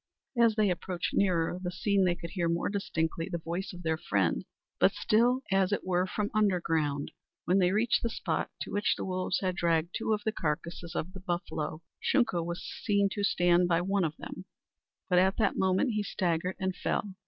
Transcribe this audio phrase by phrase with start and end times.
[0.35, 3.99] As they approached nearer the scene they could hear more distinctly the voice of their
[3.99, 4.43] friend,
[4.79, 7.11] but still as it were from underground.
[7.45, 10.95] When they reached the spot to which the wolves had dragged two of the carcasses
[10.95, 14.45] of the buffalo, Shunka was seen to stand by one of them,
[15.07, 17.13] but at that moment he staggered and fell.